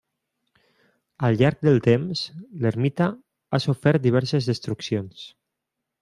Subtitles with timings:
[1.27, 2.23] Al llarg del temps,
[2.63, 3.09] l'ermita
[3.51, 5.21] ha sofert diverses destruccions.